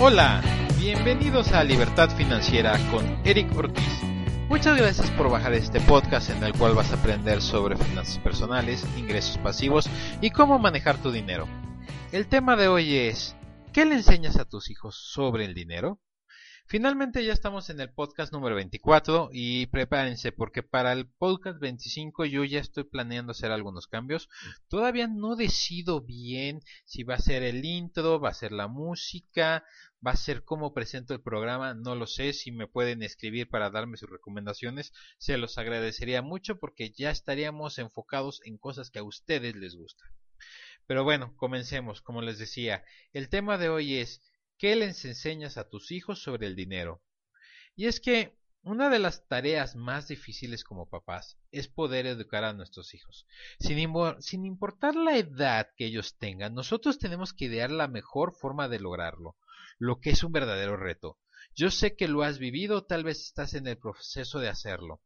Hola, 0.00 0.40
bienvenidos 0.78 1.50
a 1.50 1.64
Libertad 1.64 2.08
Financiera 2.16 2.78
con 2.92 3.04
Eric 3.24 3.52
Ortiz. 3.56 4.00
Muchas 4.48 4.78
gracias 4.78 5.10
por 5.10 5.28
bajar 5.28 5.54
este 5.54 5.80
podcast 5.80 6.30
en 6.30 6.40
el 6.44 6.52
cual 6.52 6.76
vas 6.76 6.92
a 6.92 6.94
aprender 6.94 7.42
sobre 7.42 7.76
finanzas 7.76 8.18
personales, 8.18 8.86
ingresos 8.96 9.38
pasivos 9.38 9.90
y 10.20 10.30
cómo 10.30 10.60
manejar 10.60 10.98
tu 10.98 11.10
dinero. 11.10 11.48
El 12.12 12.28
tema 12.28 12.54
de 12.54 12.68
hoy 12.68 12.94
es, 12.94 13.34
¿qué 13.72 13.84
le 13.86 13.96
enseñas 13.96 14.36
a 14.36 14.44
tus 14.44 14.70
hijos 14.70 14.94
sobre 14.94 15.44
el 15.44 15.52
dinero? 15.52 15.98
Finalmente 16.70 17.24
ya 17.24 17.32
estamos 17.32 17.70
en 17.70 17.80
el 17.80 17.88
podcast 17.94 18.30
número 18.30 18.54
24 18.54 19.30
y 19.32 19.64
prepárense 19.68 20.32
porque 20.32 20.62
para 20.62 20.92
el 20.92 21.08
podcast 21.08 21.58
25 21.60 22.26
yo 22.26 22.44
ya 22.44 22.60
estoy 22.60 22.84
planeando 22.84 23.32
hacer 23.32 23.52
algunos 23.52 23.86
cambios. 23.86 24.28
Todavía 24.68 25.06
no 25.06 25.34
decido 25.34 26.02
bien 26.02 26.60
si 26.84 27.04
va 27.04 27.14
a 27.14 27.20
ser 27.20 27.42
el 27.42 27.64
intro, 27.64 28.20
va 28.20 28.28
a 28.28 28.34
ser 28.34 28.52
la 28.52 28.68
música, 28.68 29.64
va 30.06 30.10
a 30.10 30.16
ser 30.16 30.44
cómo 30.44 30.74
presento 30.74 31.14
el 31.14 31.22
programa, 31.22 31.72
no 31.72 31.94
lo 31.94 32.06
sé. 32.06 32.34
Si 32.34 32.52
me 32.52 32.66
pueden 32.66 33.02
escribir 33.02 33.48
para 33.48 33.70
darme 33.70 33.96
sus 33.96 34.10
recomendaciones, 34.10 34.92
se 35.16 35.38
los 35.38 35.56
agradecería 35.56 36.20
mucho 36.20 36.58
porque 36.58 36.90
ya 36.90 37.10
estaríamos 37.10 37.78
enfocados 37.78 38.42
en 38.44 38.58
cosas 38.58 38.90
que 38.90 38.98
a 38.98 39.04
ustedes 39.04 39.56
les 39.56 39.74
gustan. 39.74 40.10
Pero 40.86 41.02
bueno, 41.02 41.34
comencemos. 41.36 42.02
Como 42.02 42.20
les 42.20 42.38
decía, 42.38 42.84
el 43.14 43.30
tema 43.30 43.56
de 43.56 43.70
hoy 43.70 43.96
es 43.96 44.20
¿Qué 44.58 44.74
les 44.74 45.04
enseñas 45.04 45.56
a 45.56 45.68
tus 45.68 45.92
hijos 45.92 46.20
sobre 46.20 46.48
el 46.48 46.56
dinero? 46.56 47.00
Y 47.76 47.86
es 47.86 48.00
que 48.00 48.36
una 48.62 48.90
de 48.90 48.98
las 48.98 49.28
tareas 49.28 49.76
más 49.76 50.08
difíciles 50.08 50.64
como 50.64 50.88
papás 50.88 51.38
es 51.52 51.68
poder 51.68 52.06
educar 52.06 52.42
a 52.42 52.52
nuestros 52.52 52.92
hijos. 52.92 53.24
Sin, 53.60 53.78
sin, 54.18 54.44
importar 54.44 54.96
la 54.96 55.16
edad 55.16 55.68
que 55.76 55.86
ellos 55.86 56.18
tengan, 56.18 56.54
nosotros 56.54 56.98
tenemos 56.98 57.32
que 57.32 57.44
idear 57.44 57.70
la 57.70 57.86
mejor 57.86 58.34
forma 58.34 58.68
de 58.68 58.80
lograrlo, 58.80 59.36
lo 59.78 60.00
que 60.00 60.10
es 60.10 60.24
un 60.24 60.32
verdadero 60.32 60.76
reto. 60.76 61.20
Yo 61.54 61.70
sé 61.70 61.94
que 61.94 62.08
lo 62.08 62.22
has 62.24 62.40
vivido, 62.40 62.84
tal 62.84 63.04
vez 63.04 63.20
estás 63.20 63.54
en 63.54 63.68
el 63.68 63.78
proceso 63.78 64.40
de 64.40 64.48
hacerlo. 64.48 65.02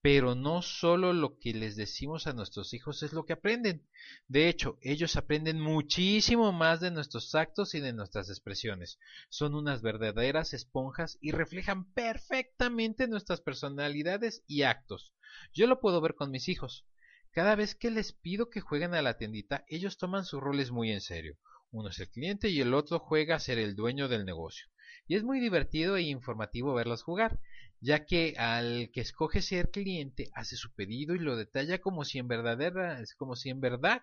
Pero 0.00 0.36
no 0.36 0.62
solo 0.62 1.12
lo 1.12 1.38
que 1.38 1.52
les 1.52 1.74
decimos 1.74 2.26
a 2.26 2.32
nuestros 2.32 2.72
hijos 2.72 3.02
es 3.02 3.12
lo 3.12 3.24
que 3.24 3.32
aprenden. 3.32 3.84
De 4.28 4.48
hecho, 4.48 4.78
ellos 4.80 5.16
aprenden 5.16 5.60
muchísimo 5.60 6.52
más 6.52 6.80
de 6.80 6.92
nuestros 6.92 7.34
actos 7.34 7.74
y 7.74 7.80
de 7.80 7.92
nuestras 7.92 8.30
expresiones. 8.30 8.98
Son 9.28 9.56
unas 9.56 9.82
verdaderas 9.82 10.54
esponjas 10.54 11.18
y 11.20 11.32
reflejan 11.32 11.92
perfectamente 11.92 13.08
nuestras 13.08 13.40
personalidades 13.40 14.44
y 14.46 14.62
actos. 14.62 15.12
Yo 15.52 15.66
lo 15.66 15.80
puedo 15.80 16.00
ver 16.00 16.14
con 16.14 16.30
mis 16.30 16.48
hijos. 16.48 16.86
Cada 17.32 17.56
vez 17.56 17.74
que 17.74 17.90
les 17.90 18.12
pido 18.12 18.50
que 18.50 18.60
jueguen 18.60 18.94
a 18.94 19.02
la 19.02 19.18
tiendita, 19.18 19.64
ellos 19.68 19.98
toman 19.98 20.24
sus 20.24 20.40
roles 20.40 20.70
muy 20.70 20.92
en 20.92 21.00
serio. 21.00 21.36
Uno 21.70 21.90
es 21.90 21.98
el 21.98 22.08
cliente 22.08 22.48
y 22.48 22.60
el 22.60 22.72
otro 22.72 22.98
juega 22.98 23.36
a 23.36 23.40
ser 23.40 23.58
el 23.58 23.74
dueño 23.74 24.08
del 24.08 24.24
negocio. 24.24 24.66
Y 25.08 25.16
es 25.16 25.24
muy 25.24 25.40
divertido 25.40 25.96
e 25.96 26.02
informativo 26.02 26.74
verlos 26.74 27.02
jugar 27.02 27.40
ya 27.80 28.06
que 28.06 28.34
al 28.38 28.90
que 28.92 29.00
escoge 29.00 29.42
ser 29.42 29.70
cliente 29.70 30.30
hace 30.34 30.56
su 30.56 30.72
pedido 30.74 31.14
y 31.14 31.18
lo 31.18 31.36
detalla 31.36 31.80
como 31.80 32.04
si 32.04 32.18
en 32.18 32.28
verdadera, 32.28 33.02
como 33.16 33.36
si 33.36 33.50
en 33.50 33.60
verdad 33.60 34.02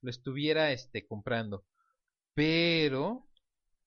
lo 0.00 0.10
estuviera 0.10 0.72
este 0.72 1.06
comprando. 1.06 1.64
Pero 2.34 3.26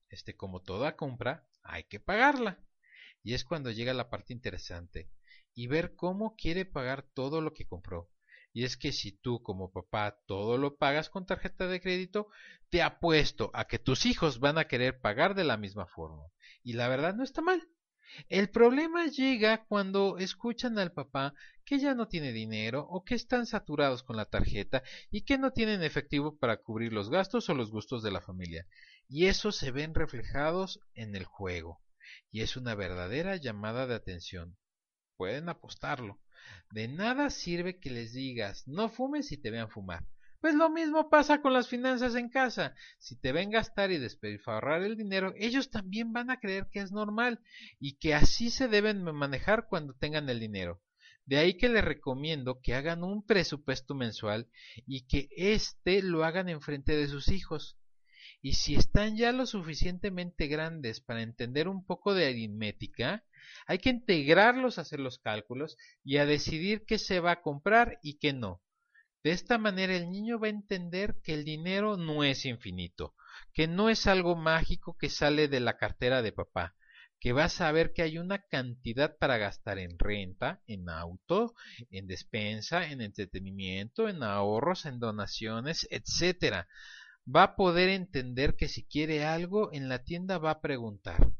este 0.09 0.35
como 0.35 0.61
toda 0.61 0.95
compra 0.95 1.47
hay 1.63 1.83
que 1.85 1.99
pagarla. 1.99 2.59
Y 3.23 3.33
es 3.33 3.43
cuando 3.43 3.71
llega 3.71 3.93
la 3.93 4.09
parte 4.09 4.33
interesante 4.33 5.09
y 5.53 5.67
ver 5.67 5.95
cómo 5.95 6.35
quiere 6.35 6.65
pagar 6.65 7.03
todo 7.13 7.41
lo 7.41 7.53
que 7.53 7.67
compró. 7.67 8.09
Y 8.59 8.65
es 8.65 8.75
que 8.75 8.91
si 8.91 9.13
tú 9.13 9.41
como 9.41 9.71
papá 9.71 10.19
todo 10.25 10.57
lo 10.57 10.75
pagas 10.75 11.09
con 11.09 11.25
tarjeta 11.25 11.67
de 11.67 11.79
crédito, 11.79 12.27
te 12.69 12.81
apuesto 12.81 13.51
a 13.53 13.63
que 13.67 13.79
tus 13.79 14.05
hijos 14.05 14.41
van 14.41 14.57
a 14.57 14.67
querer 14.67 14.99
pagar 14.99 15.33
de 15.33 15.45
la 15.45 15.55
misma 15.55 15.85
forma. 15.85 16.25
Y 16.61 16.73
la 16.73 16.89
verdad 16.89 17.15
no 17.15 17.23
está 17.23 17.41
mal. 17.41 17.69
El 18.27 18.49
problema 18.49 19.07
llega 19.07 19.63
cuando 19.63 20.17
escuchan 20.17 20.77
al 20.77 20.91
papá 20.91 21.33
que 21.63 21.79
ya 21.79 21.95
no 21.95 22.09
tiene 22.09 22.33
dinero 22.33 22.85
o 22.89 23.05
que 23.05 23.15
están 23.15 23.45
saturados 23.45 24.03
con 24.03 24.17
la 24.17 24.25
tarjeta 24.25 24.83
y 25.09 25.21
que 25.21 25.37
no 25.37 25.53
tienen 25.53 25.81
efectivo 25.81 26.37
para 26.37 26.57
cubrir 26.57 26.91
los 26.91 27.09
gastos 27.09 27.47
o 27.47 27.53
los 27.53 27.71
gustos 27.71 28.03
de 28.03 28.11
la 28.11 28.19
familia. 28.19 28.67
Y 29.07 29.27
eso 29.27 29.53
se 29.53 29.71
ven 29.71 29.95
reflejados 29.95 30.81
en 30.95 31.15
el 31.15 31.23
juego. 31.23 31.79
Y 32.29 32.41
es 32.41 32.57
una 32.57 32.75
verdadera 32.75 33.37
llamada 33.37 33.87
de 33.87 33.95
atención. 33.95 34.57
Pueden 35.15 35.47
apostarlo. 35.47 36.19
De 36.71 36.87
nada 36.87 37.29
sirve 37.29 37.79
que 37.79 37.89
les 37.89 38.13
digas 38.13 38.67
no 38.67 38.89
fumes 38.89 39.31
y 39.31 39.37
te 39.37 39.51
vean 39.51 39.69
fumar. 39.69 40.05
Pues 40.41 40.55
lo 40.55 40.69
mismo 40.69 41.09
pasa 41.09 41.41
con 41.41 41.51
las 41.51 41.67
finanzas 41.67 42.15
en 42.15 42.29
casa. 42.29 42.73
Si 42.97 43.17
te 43.17 43.33
ven 43.33 43.49
gastar 43.49 43.91
y 43.91 43.97
despilfarrar 43.97 44.83
el 44.83 44.95
dinero, 44.95 45.33
ellos 45.37 45.69
también 45.69 46.13
van 46.13 46.29
a 46.29 46.39
creer 46.39 46.67
que 46.71 46.79
es 46.79 46.91
normal 46.91 47.41
y 47.79 47.97
que 47.97 48.13
así 48.13 48.49
se 48.49 48.69
deben 48.69 49.03
manejar 49.03 49.67
cuando 49.67 49.93
tengan 49.95 50.29
el 50.29 50.39
dinero. 50.39 50.81
De 51.25 51.37
ahí 51.37 51.57
que 51.57 51.67
les 51.69 51.83
recomiendo 51.83 52.61
que 52.61 52.73
hagan 52.73 53.03
un 53.03 53.25
presupuesto 53.25 53.95
mensual 53.95 54.47
y 54.87 55.07
que 55.07 55.27
éste 55.35 56.01
lo 56.01 56.23
hagan 56.23 56.47
en 56.47 56.61
frente 56.61 56.95
de 56.95 57.07
sus 57.07 57.27
hijos. 57.27 57.77
Y 58.41 58.53
si 58.53 58.75
están 58.75 59.17
ya 59.17 59.31
lo 59.31 59.45
suficientemente 59.45 60.47
grandes 60.47 61.01
para 61.01 61.21
entender 61.21 61.67
un 61.67 61.85
poco 61.85 62.13
de 62.13 62.27
aritmética, 62.27 63.25
hay 63.67 63.79
que 63.79 63.89
integrarlos 63.89 64.77
a 64.77 64.81
hacer 64.81 64.99
los 64.99 65.19
cálculos 65.19 65.77
y 66.03 66.17
a 66.17 66.25
decidir 66.25 66.85
qué 66.85 66.97
se 66.97 67.19
va 67.19 67.31
a 67.31 67.41
comprar 67.41 67.99
y 68.01 68.17
qué 68.17 68.31
no. 68.31 68.61
De 69.23 69.31
esta 69.31 69.57
manera 69.57 69.95
el 69.95 70.09
niño 70.09 70.39
va 70.39 70.47
a 70.47 70.51
entender 70.51 71.17
que 71.21 71.33
el 71.33 71.43
dinero 71.43 71.97
no 71.97 72.23
es 72.23 72.45
infinito, 72.45 73.13
que 73.53 73.67
no 73.67 73.89
es 73.89 74.07
algo 74.07 74.37
mágico 74.37 74.97
que 74.97 75.09
sale 75.09 75.49
de 75.49 75.59
la 75.59 75.75
cartera 75.75 76.21
de 76.21 76.31
papá, 76.31 76.75
que 77.19 77.33
va 77.33 77.45
a 77.45 77.49
saber 77.49 77.91
que 77.91 78.01
hay 78.01 78.17
una 78.17 78.39
cantidad 78.47 79.17
para 79.17 79.37
gastar 79.37 79.77
en 79.77 79.99
renta, 79.99 80.61
en 80.67 80.87
auto, 80.89 81.53
en 81.91 82.07
despensa, 82.07 82.87
en 82.87 83.01
entretenimiento, 83.01 84.07
en 84.07 84.23
ahorros, 84.23 84.85
en 84.85 84.99
donaciones, 84.99 85.85
etc. 85.91 86.65
Va 87.35 87.43
a 87.43 87.55
poder 87.55 87.89
entender 87.89 88.55
que 88.55 88.67
si 88.67 88.83
quiere 88.83 89.25
algo 89.25 89.71
en 89.71 89.89
la 89.89 90.03
tienda 90.03 90.37
va 90.37 90.51
a 90.51 90.61
preguntar 90.61 91.31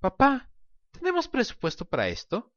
Papá, 0.00 0.50
¿tenemos 0.92 1.28
presupuesto 1.28 1.84
para 1.84 2.08
esto? 2.08 2.52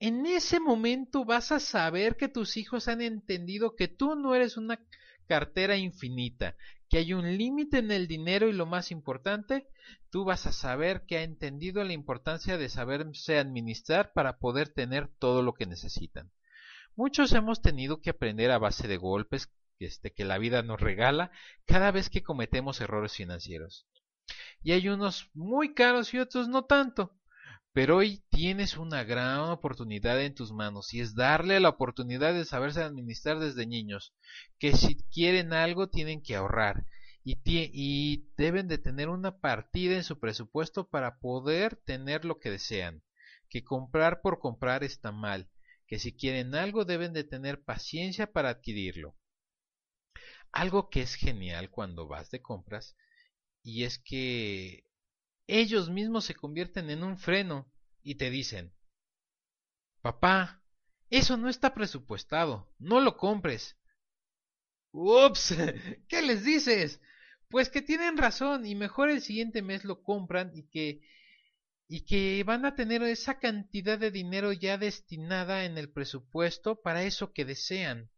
en 0.00 0.26
ese 0.26 0.60
momento 0.60 1.24
vas 1.24 1.50
a 1.50 1.60
saber 1.60 2.16
que 2.16 2.28
tus 2.28 2.56
hijos 2.56 2.88
han 2.88 3.00
entendido 3.00 3.74
que 3.74 3.88
tú 3.88 4.14
no 4.14 4.34
eres 4.34 4.56
una 4.56 4.80
cartera 5.26 5.76
infinita, 5.76 6.56
que 6.88 6.98
hay 6.98 7.12
un 7.12 7.36
límite 7.36 7.78
en 7.78 7.90
el 7.90 8.06
dinero 8.06 8.48
y 8.48 8.52
lo 8.52 8.64
más 8.64 8.90
importante, 8.90 9.66
tú 10.10 10.24
vas 10.24 10.46
a 10.46 10.52
saber 10.52 11.04
que 11.06 11.18
ha 11.18 11.22
entendido 11.22 11.82
la 11.84 11.92
importancia 11.92 12.56
de 12.56 12.68
saberse 12.68 13.38
administrar 13.38 14.12
para 14.12 14.38
poder 14.38 14.68
tener 14.68 15.08
todo 15.18 15.42
lo 15.42 15.52
que 15.52 15.66
necesitan. 15.66 16.30
Muchos 16.94 17.32
hemos 17.32 17.60
tenido 17.60 18.00
que 18.00 18.10
aprender 18.10 18.50
a 18.50 18.58
base 18.58 18.88
de 18.88 18.96
golpes 18.96 19.50
este, 19.80 20.12
que 20.12 20.24
la 20.24 20.38
vida 20.38 20.62
nos 20.62 20.80
regala 20.80 21.30
cada 21.66 21.90
vez 21.90 22.10
que 22.10 22.22
cometemos 22.22 22.80
errores 22.80 23.12
financieros. 23.12 23.86
Y 24.62 24.72
hay 24.72 24.88
unos 24.88 25.30
muy 25.34 25.74
caros 25.74 26.12
y 26.14 26.18
otros 26.18 26.48
no 26.48 26.64
tanto. 26.64 27.14
Pero 27.72 27.98
hoy 27.98 28.24
tienes 28.30 28.76
una 28.76 29.04
gran 29.04 29.40
oportunidad 29.40 30.20
en 30.20 30.34
tus 30.34 30.52
manos 30.52 30.92
y 30.94 31.00
es 31.00 31.14
darle 31.14 31.60
la 31.60 31.68
oportunidad 31.68 32.34
de 32.34 32.44
saberse 32.44 32.82
administrar 32.82 33.38
desde 33.38 33.66
niños, 33.66 34.14
que 34.58 34.74
si 34.74 34.96
quieren 35.12 35.52
algo 35.52 35.88
tienen 35.88 36.22
que 36.22 36.34
ahorrar 36.34 36.86
y, 37.22 37.38
y 37.44 38.26
deben 38.36 38.68
de 38.68 38.78
tener 38.78 39.10
una 39.10 39.38
partida 39.38 39.96
en 39.96 40.02
su 40.02 40.18
presupuesto 40.18 40.88
para 40.88 41.18
poder 41.18 41.76
tener 41.76 42.24
lo 42.24 42.38
que 42.38 42.50
desean, 42.50 43.02
que 43.50 43.62
comprar 43.62 44.22
por 44.22 44.40
comprar 44.40 44.82
está 44.82 45.12
mal, 45.12 45.48
que 45.86 45.98
si 45.98 46.16
quieren 46.16 46.54
algo 46.54 46.84
deben 46.84 47.12
de 47.12 47.24
tener 47.24 47.62
paciencia 47.62 48.32
para 48.32 48.48
adquirirlo. 48.48 49.14
Algo 50.58 50.90
que 50.90 51.02
es 51.02 51.14
genial 51.14 51.70
cuando 51.70 52.08
vas 52.08 52.32
de 52.32 52.42
compras 52.42 52.96
y 53.62 53.84
es 53.84 54.00
que 54.00 54.84
ellos 55.46 55.88
mismos 55.88 56.24
se 56.24 56.34
convierten 56.34 56.90
en 56.90 57.04
un 57.04 57.16
freno 57.16 57.72
y 58.02 58.16
te 58.16 58.28
dicen, 58.28 58.74
papá, 60.02 60.60
Eso 61.10 61.36
no 61.36 61.48
está 61.48 61.74
presupuestado, 61.74 62.74
no 62.80 62.98
lo 62.98 63.16
compres. 63.16 63.76
Ups, 64.90 65.54
¿qué 66.08 66.22
les 66.22 66.42
dices? 66.42 67.00
Pues 67.48 67.70
que 67.70 67.80
tienen 67.80 68.16
razón 68.16 68.66
y 68.66 68.74
mejor 68.74 69.10
el 69.10 69.22
siguiente 69.22 69.62
mes 69.62 69.84
lo 69.84 70.02
compran 70.02 70.50
y 70.56 70.64
que 70.64 71.02
y 71.86 72.04
que 72.04 72.42
van 72.42 72.64
a 72.64 72.74
tener 72.74 73.04
esa 73.04 73.38
cantidad 73.38 73.96
de 73.96 74.10
dinero 74.10 74.52
ya 74.52 74.76
destinada 74.76 75.64
en 75.66 75.78
el 75.78 75.88
presupuesto 75.92 76.82
para 76.82 77.04
eso 77.04 77.32
que 77.32 77.44
desean. 77.44 78.10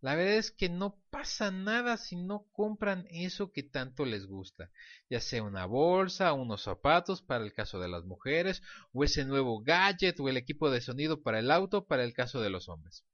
La 0.00 0.14
verdad 0.14 0.34
es 0.34 0.52
que 0.52 0.68
no 0.68 0.96
pasa 1.10 1.50
nada 1.50 1.96
si 1.96 2.14
no 2.14 2.46
compran 2.52 3.08
eso 3.10 3.50
que 3.50 3.64
tanto 3.64 4.04
les 4.04 4.26
gusta, 4.26 4.70
ya 5.10 5.20
sea 5.20 5.42
una 5.42 5.66
bolsa, 5.66 6.32
unos 6.34 6.62
zapatos 6.62 7.20
para 7.20 7.44
el 7.44 7.52
caso 7.52 7.80
de 7.80 7.88
las 7.88 8.04
mujeres, 8.04 8.62
o 8.92 9.02
ese 9.02 9.24
nuevo 9.24 9.60
gadget 9.60 10.20
o 10.20 10.28
el 10.28 10.36
equipo 10.36 10.70
de 10.70 10.80
sonido 10.80 11.22
para 11.22 11.40
el 11.40 11.50
auto 11.50 11.86
para 11.86 12.04
el 12.04 12.12
caso 12.12 12.40
de 12.40 12.50
los 12.50 12.68
hombres. 12.68 13.04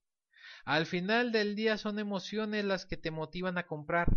Al 0.67 0.85
final 0.85 1.33
del 1.33 1.57
día 1.57 1.79
son 1.79 1.99
emociones 1.99 2.67
las 2.67 2.85
que 2.85 2.99
te 2.99 3.11
motivan 3.11 3.57
a 3.57 3.67
comprar. 3.67 4.09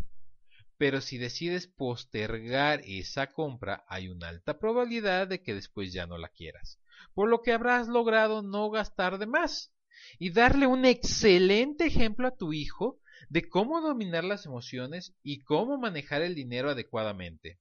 Pero 0.78 1.02
si 1.02 1.18
decides 1.18 1.68
postergar 1.68 2.82
esa 2.86 3.28
compra, 3.28 3.86
hay 3.88 4.10
una 4.10 4.28
alta 4.28 4.60
probabilidad 4.60 5.28
de 5.28 5.42
que 5.42 5.56
después 5.56 5.92
ya 5.92 6.06
no 6.06 6.18
la 6.18 6.30
quieras, 6.30 6.80
por 7.14 7.30
lo 7.30 7.42
que 7.42 7.54
habrás 7.54 7.88
logrado 7.88 8.44
no 8.44 8.70
gastar 8.70 9.18
de 9.18 9.26
más 9.26 9.74
y 10.20 10.32
darle 10.32 10.68
un 10.68 10.86
excelente 10.86 11.86
ejemplo 11.86 12.28
a 12.28 12.36
tu 12.36 12.54
hijo 12.54 13.00
de 13.30 13.48
cómo 13.48 13.82
dominar 13.82 14.24
las 14.24 14.46
emociones 14.46 15.16
y 15.24 15.44
cómo 15.44 15.78
manejar 15.78 16.22
el 16.22 16.36
dinero 16.36 16.70
adecuadamente. 16.70 17.60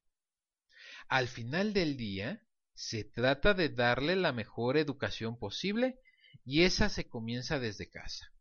Al 1.08 1.28
final 1.28 1.72
del 1.72 1.96
día, 1.96 2.42
se 2.74 3.04
trata 3.04 3.54
de 3.54 3.68
darle 3.68 4.16
la 4.16 4.32
mejor 4.32 4.76
educación 4.76 5.38
posible 5.38 5.98
y 6.44 6.62
esa 6.62 6.88
se 6.88 7.08
comienza 7.08 7.58
desde 7.58 7.88
casa. 7.88 8.32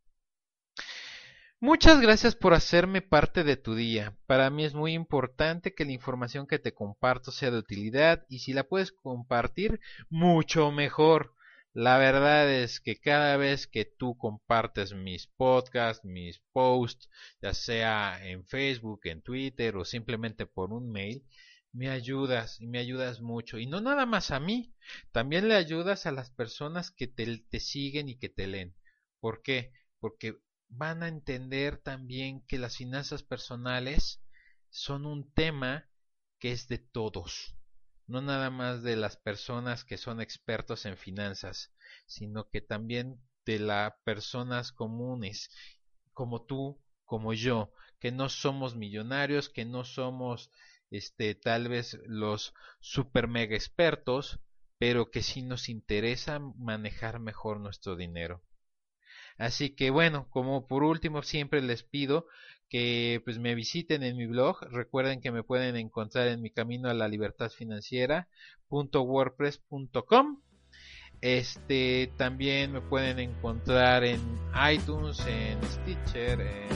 Muchas 1.58 2.02
gracias 2.02 2.36
por 2.36 2.52
hacerme 2.52 3.00
parte 3.00 3.42
de 3.42 3.56
tu 3.56 3.74
día. 3.74 4.14
Para 4.26 4.50
mí 4.50 4.64
es 4.66 4.74
muy 4.74 4.92
importante 4.92 5.74
que 5.74 5.86
la 5.86 5.92
información 5.92 6.46
que 6.46 6.58
te 6.58 6.74
comparto 6.74 7.32
sea 7.32 7.50
de 7.50 7.58
utilidad 7.58 8.26
y 8.28 8.40
si 8.40 8.52
la 8.52 8.64
puedes 8.64 8.92
compartir, 8.92 9.80
mucho 10.10 10.70
mejor. 10.70 11.35
La 11.76 11.98
verdad 11.98 12.50
es 12.50 12.80
que 12.80 12.98
cada 12.98 13.36
vez 13.36 13.66
que 13.66 13.84
tú 13.84 14.16
compartes 14.16 14.94
mis 14.94 15.26
podcasts, 15.26 16.06
mis 16.06 16.38
posts, 16.54 17.10
ya 17.42 17.52
sea 17.52 18.18
en 18.26 18.46
Facebook, 18.46 19.00
en 19.04 19.20
Twitter 19.20 19.76
o 19.76 19.84
simplemente 19.84 20.46
por 20.46 20.72
un 20.72 20.90
mail, 20.90 21.22
me 21.72 21.90
ayudas 21.90 22.58
y 22.62 22.66
me 22.66 22.78
ayudas 22.78 23.20
mucho. 23.20 23.58
Y 23.58 23.66
no 23.66 23.82
nada 23.82 24.06
más 24.06 24.30
a 24.30 24.40
mí, 24.40 24.72
también 25.12 25.48
le 25.48 25.54
ayudas 25.54 26.06
a 26.06 26.12
las 26.12 26.30
personas 26.30 26.90
que 26.90 27.08
te, 27.08 27.44
te 27.50 27.60
siguen 27.60 28.08
y 28.08 28.16
que 28.16 28.30
te 28.30 28.46
leen. 28.46 28.74
¿Por 29.20 29.42
qué? 29.42 29.74
Porque 30.00 30.38
van 30.68 31.02
a 31.02 31.08
entender 31.08 31.76
también 31.76 32.40
que 32.46 32.56
las 32.56 32.78
finanzas 32.78 33.22
personales 33.22 34.22
son 34.70 35.04
un 35.04 35.30
tema 35.30 35.90
que 36.38 36.52
es 36.52 36.68
de 36.68 36.78
todos 36.78 37.54
no 38.06 38.20
nada 38.20 38.50
más 38.50 38.82
de 38.82 38.96
las 38.96 39.16
personas 39.16 39.84
que 39.84 39.96
son 39.98 40.20
expertos 40.20 40.86
en 40.86 40.96
finanzas, 40.96 41.72
sino 42.06 42.48
que 42.50 42.60
también 42.60 43.20
de 43.44 43.58
las 43.58 43.92
personas 44.04 44.72
comunes, 44.72 45.50
como 46.12 46.42
tú, 46.42 46.80
como 47.04 47.32
yo, 47.32 47.72
que 48.00 48.12
no 48.12 48.28
somos 48.28 48.76
millonarios, 48.76 49.48
que 49.48 49.64
no 49.64 49.84
somos 49.84 50.50
este 50.90 51.34
tal 51.34 51.68
vez 51.68 51.98
los 52.06 52.54
super 52.80 53.28
mega 53.28 53.56
expertos, 53.56 54.40
pero 54.78 55.10
que 55.10 55.22
sí 55.22 55.42
nos 55.42 55.68
interesa 55.68 56.38
manejar 56.38 57.18
mejor 57.20 57.60
nuestro 57.60 57.96
dinero. 57.96 58.42
Así 59.38 59.70
que 59.70 59.90
bueno, 59.90 60.28
como 60.30 60.66
por 60.66 60.82
último 60.82 61.22
siempre 61.22 61.60
les 61.62 61.82
pido 61.82 62.26
que 62.68 63.20
pues 63.24 63.38
me 63.38 63.54
visiten 63.54 64.02
en 64.02 64.16
mi 64.16 64.26
blog. 64.26 64.60
Recuerden 64.70 65.20
que 65.20 65.30
me 65.30 65.42
pueden 65.42 65.76
encontrar 65.76 66.28
en 66.28 66.42
mi 66.42 66.50
camino 66.50 66.88
a 66.88 66.94
la 66.94 67.08
libertad 67.08 67.50
financiera 67.50 68.28
.wordpress.com. 68.68 70.40
Este 71.20 72.12
también 72.16 72.72
me 72.72 72.80
pueden 72.80 73.18
encontrar 73.18 74.04
en 74.04 74.20
iTunes, 74.70 75.18
en 75.26 75.62
Stitcher, 75.64 76.40
en, 76.40 76.68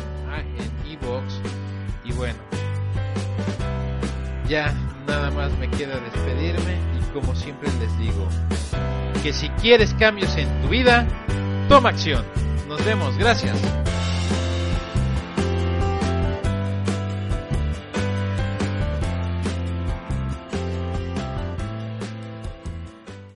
en 0.57 0.93
Evox 0.93 1.41
y 2.05 2.13
bueno. 2.13 2.39
Ya 4.49 4.73
nada 5.07 5.31
más 5.31 5.57
me 5.59 5.71
queda 5.71 6.01
despedirme 6.01 6.79
y 6.99 7.13
como 7.13 7.35
siempre 7.35 7.69
les 7.79 7.99
digo 7.99 8.29
que 9.23 9.33
si 9.33 9.49
quieres 9.51 9.93
cambios 9.95 10.35
en 10.37 10.63
tu 10.63 10.69
vida, 10.69 11.07
toma 11.69 11.91
acción. 11.91 12.25
Nos 12.71 12.85
vemos, 12.85 13.17
gracias. 13.19 13.59